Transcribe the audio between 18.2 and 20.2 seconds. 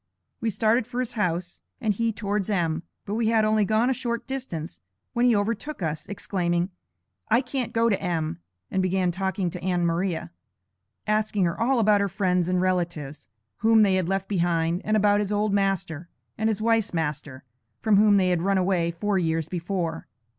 had run away four years before.